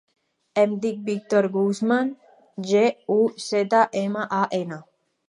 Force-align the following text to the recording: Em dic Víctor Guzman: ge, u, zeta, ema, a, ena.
Em 0.59 0.71
dic 0.85 1.01
Víctor 1.09 1.47
Guzman: 1.57 2.09
ge, 2.71 2.81
u, 3.17 3.19
zeta, 3.49 3.83
ema, 4.03 4.25
a, 4.39 4.41
ena. 4.61 4.81